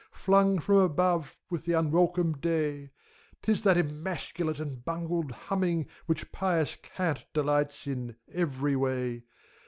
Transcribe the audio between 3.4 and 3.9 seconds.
'T is that